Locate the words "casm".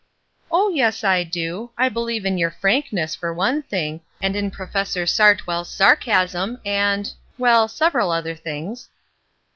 5.95-6.59